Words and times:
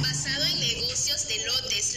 basado 0.00 0.44
en 0.46 0.60
negocios 0.60 1.26
de 1.28 1.44
lotes, 1.44 1.96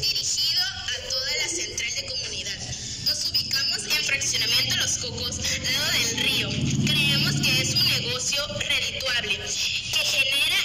dirigido 0.00 0.62
a 0.62 1.08
toda 1.10 1.30
la 1.42 1.48
central 1.48 1.94
de 1.94 2.06
comunidad. 2.06 2.58
Nos 3.06 3.24
ubicamos 3.30 3.78
en 3.84 4.04
Fraccionamiento 4.04 4.76
Los 4.76 4.98
Cocos, 4.98 5.36
lado 5.36 5.92
del 5.92 6.18
río. 6.18 6.48
Creemos 6.86 7.40
que 7.40 7.62
es 7.62 7.74
un 7.74 7.86
negocio 7.88 8.46
redituable, 8.58 9.38
que 9.38 10.04
genera 10.04 10.56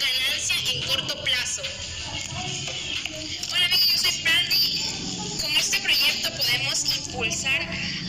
ganancia 0.00 0.56
en 0.72 0.82
corto 0.86 1.22
plazo. 1.22 1.62
Hola 3.52 3.66
amigos, 3.66 3.86
yo 3.92 3.98
soy 3.98 4.22
Brandy. 4.22 4.82
Con 5.40 5.56
este 5.56 5.80
proyecto 5.80 6.30
podemos 6.36 6.84
impulsar 6.96 7.60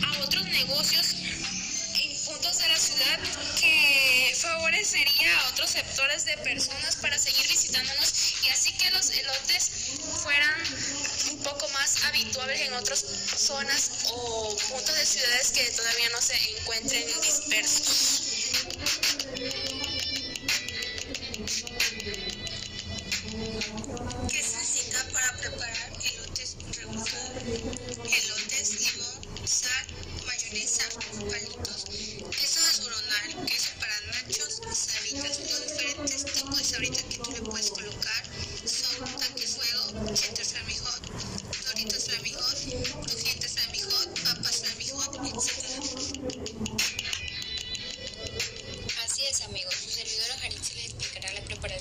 a 0.05 0.23
otros 0.23 0.45
negocios 0.45 1.13
en 1.13 2.25
puntos 2.25 2.57
de 2.57 2.67
la 2.67 2.77
ciudad 2.77 3.19
que 3.59 3.64
favorecería 4.75 5.39
a 5.39 5.49
otros 5.51 5.69
sectores 5.69 6.25
de 6.25 6.35
personas 6.37 6.97
para 6.97 7.17
seguir 7.17 7.47
visitándonos 7.47 8.43
y 8.43 8.49
así 8.49 8.73
que 8.77 8.91
los 8.91 9.09
elotes 9.09 9.71
fueran 10.21 10.63
un 11.31 11.39
poco 11.43 11.69
más 11.69 12.03
habituables 12.03 12.59
en 12.59 12.73
otras 12.73 12.99
zonas 13.37 13.91
o 14.11 14.53
puntos 14.69 14.95
de 14.95 15.05
ciudades 15.05 15.51
que 15.51 15.63
todavía 15.71 16.09
no 16.09 16.21
se 16.21 16.35
encuentren 16.59 17.07
dispersos. 17.21 18.21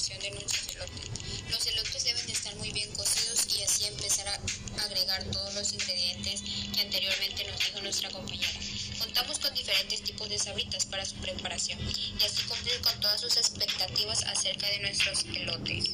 De 0.08 0.30
nuestros 0.32 0.68
elotes. 0.68 1.08
Los 1.50 1.66
elotes 1.66 2.04
deben 2.04 2.26
de 2.26 2.32
estar 2.32 2.54
muy 2.56 2.70
bien 2.72 2.90
cocidos 2.92 3.46
y 3.56 3.62
así 3.62 3.86
empezar 3.86 4.28
a 4.28 4.84
agregar 4.84 5.24
todos 5.32 5.54
los 5.54 5.72
ingredientes 5.72 6.42
que 6.74 6.80
anteriormente 6.82 7.44
nos 7.50 7.58
dijo 7.58 7.80
nuestra 7.80 8.10
compañera. 8.10 8.60
Contamos 8.98 9.38
con 9.38 9.54
diferentes 9.54 10.02
tipos 10.02 10.28
de 10.28 10.38
sabritas 10.38 10.84
para 10.84 11.06
su 11.06 11.14
preparación 11.16 11.78
y 11.80 12.22
así 12.22 12.42
cumplir 12.42 12.78
con 12.82 13.00
todas 13.00 13.20
sus 13.22 13.36
expectativas 13.38 14.22
acerca 14.24 14.68
de 14.68 14.80
nuestros 14.80 15.24
elotes. 15.24 15.84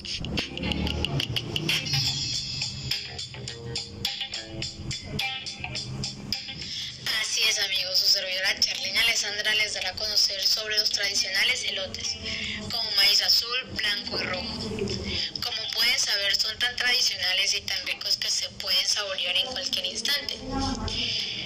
Así 7.20 7.42
es 7.48 7.58
amigos, 7.61 8.00
su 8.00 8.06
servidora 8.06 8.58
Charlene 8.58 8.79
Alessandra 9.22 9.54
les 9.56 9.74
dará 9.74 9.90
a 9.90 9.96
conocer 9.96 10.42
sobre 10.46 10.78
los 10.78 10.88
tradicionales 10.88 11.64
elotes, 11.64 12.16
como 12.70 12.90
maíz 12.92 13.20
azul, 13.20 13.64
blanco 13.72 14.18
y 14.18 14.22
rojo. 14.22 14.60
Como 15.42 15.70
pueden 15.74 15.98
saber, 15.98 16.34
son 16.36 16.58
tan 16.58 16.74
tradicionales 16.76 17.52
y 17.52 17.60
tan 17.60 17.86
ricos 17.86 18.16
que 18.16 18.30
se 18.30 18.48
pueden 18.48 18.86
saborear 18.86 19.36
en 19.36 19.46
cualquier 19.48 19.84
instante. 19.84 20.38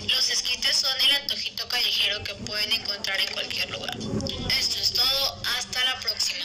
Los 0.06 0.30
esquites 0.30 0.76
son 0.76 1.00
el 1.00 1.16
antojito 1.16 1.66
callejero 1.66 2.22
que 2.22 2.34
pueden 2.46 2.70
encontrar 2.74 3.20
en 3.20 3.32
cualquier 3.32 3.68
lugar. 3.70 3.98
Esto 4.56 4.78
es 4.78 4.92
todo, 4.92 5.42
hasta 5.58 5.84
la 5.84 5.98
próxima. 5.98 6.44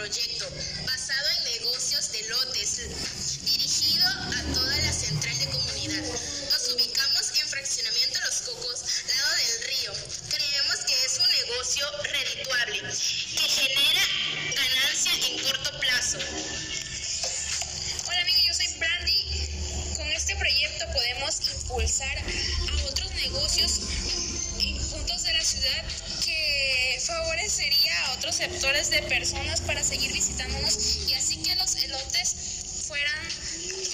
Basado 0.00 1.28
en 1.36 1.60
negocios 1.60 2.10
de 2.10 2.22
lotes 2.28 3.44
dirigido 3.44 4.06
a 4.08 4.54
toda 4.54 4.76
la 4.78 4.92
central 4.94 5.38
de 5.38 5.46
comunidad. 5.50 6.02
Nos 6.50 6.68
ubicamos 6.72 7.30
en 7.38 7.46
Fraccionamiento 7.46 8.18
Los 8.24 8.40
Cocos, 8.40 8.80
lado 9.14 9.36
del 9.36 9.68
río. 9.68 9.92
Creemos 10.30 10.76
que 10.86 11.04
es 11.04 11.20
un 11.20 11.30
negocio 11.30 11.84
redituable 12.04 12.80
que 12.80 13.46
genera 13.46 14.00
ganancia 14.56 15.12
en 15.28 15.38
corto 15.44 15.78
plazo. 15.78 16.18
Hola 18.08 18.20
amigos, 18.22 18.42
yo 18.46 18.54
soy 18.54 18.74
Brandy. 18.78 19.94
Con 19.96 20.10
este 20.12 20.34
proyecto 20.36 20.86
podemos 20.94 21.40
impulsar 21.46 22.16
a 22.18 22.84
otros 22.86 23.10
negocios 23.16 23.80
en 24.60 24.78
puntos 24.78 25.24
de 25.24 25.32
la 25.34 25.44
ciudad 25.44 25.84
favorecería 27.10 28.06
a 28.06 28.12
otros 28.12 28.36
sectores 28.36 28.90
de 28.90 29.02
personas 29.02 29.60
para 29.62 29.82
seguir 29.82 30.12
visitándonos 30.12 31.08
y 31.08 31.14
así 31.14 31.42
que 31.42 31.54
los 31.56 31.74
elotes 31.82 32.36
fueran 32.86 33.28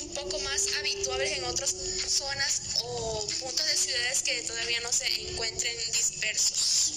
un 0.02 0.14
poco 0.14 0.38
más 0.40 0.66
habituables 0.78 1.32
en 1.38 1.44
otras 1.44 1.74
zonas 2.06 2.62
o 2.82 3.26
puntos 3.40 3.66
de 3.66 3.76
ciudades 3.76 4.22
que 4.22 4.42
todavía 4.42 4.80
no 4.80 4.92
se 4.92 5.06
encuentren 5.30 5.76
dispersos. 5.92 6.92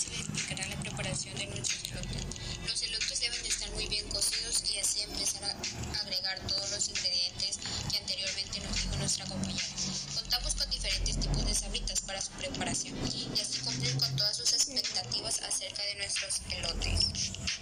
Jaritza 0.00 0.10
les 0.10 0.20
explicará 0.20 0.66
la 0.68 0.76
preparación 0.76 1.34
de 1.36 1.46
nuestros 1.46 1.84
elotes. 1.84 2.24
Los 2.66 2.82
elotes 2.82 3.20
deben 3.20 3.42
de 3.42 3.48
estar 3.48 3.70
muy 3.72 3.86
bien 3.88 4.08
cocidos 4.08 4.62
y 4.70 4.78
así 4.78 5.02
empezar 5.02 5.44
a 5.44 6.00
agregar 6.00 6.40
todos 6.46 6.70
los 6.70 6.88
ingredientes 6.88 7.58
que 7.90 7.98
anteriormente 7.98 8.60
nos 8.60 8.82
dijo 8.82 8.96
nuestra 8.96 9.26
compañera. 9.26 9.66
Contamos 10.14 10.54
con 10.54 10.70
diferentes 10.70 11.20
tipos 11.20 11.44
de 11.44 11.54
sabritas 11.54 12.00
para 12.00 12.20
su 12.20 12.30
preparación 12.32 12.96
y 13.12 13.40
así 13.40 13.58
cumplir 13.60 13.96
con 13.98 14.14
todas 14.16 14.36
sus 14.36 14.52
expectativas 14.52 15.40
acerca 15.42 15.82
de 15.82 15.94
nuestros 15.96 16.40
elotes. 16.50 17.59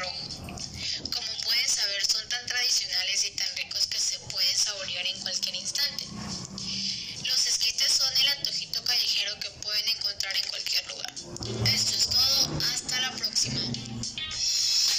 Les 0.00 0.39